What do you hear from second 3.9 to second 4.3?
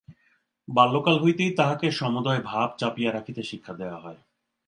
হয়।